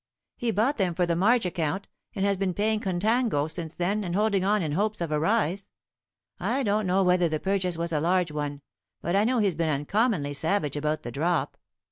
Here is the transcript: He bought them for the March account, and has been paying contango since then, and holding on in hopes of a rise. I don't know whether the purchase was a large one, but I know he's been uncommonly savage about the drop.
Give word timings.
He 0.35 0.49
bought 0.49 0.77
them 0.77 0.95
for 0.95 1.05
the 1.05 1.15
March 1.15 1.45
account, 1.45 1.87
and 2.15 2.25
has 2.25 2.35
been 2.35 2.55
paying 2.55 2.79
contango 2.79 3.45
since 3.47 3.75
then, 3.75 4.03
and 4.03 4.15
holding 4.15 4.43
on 4.43 4.63
in 4.63 4.71
hopes 4.71 4.99
of 4.99 5.11
a 5.11 5.19
rise. 5.19 5.69
I 6.39 6.63
don't 6.63 6.87
know 6.87 7.03
whether 7.03 7.29
the 7.29 7.39
purchase 7.39 7.77
was 7.77 7.93
a 7.93 7.99
large 8.01 8.31
one, 8.31 8.61
but 9.03 9.15
I 9.15 9.25
know 9.25 9.37
he's 9.37 9.53
been 9.53 9.69
uncommonly 9.69 10.33
savage 10.33 10.75
about 10.75 11.03
the 11.03 11.11
drop. 11.11 11.55